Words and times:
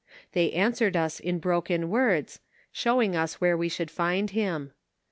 They 0.31 0.51
answered 0.53 0.97
us 0.97 1.19
in 1.19 1.37
broken 1.37 1.87
words," 1.87 2.39
showing 2.71 3.15
us 3.15 3.35
where 3.39 3.55
we 3.55 3.69
should 3.69 3.91
find 3.91 4.31
him. 4.31 4.71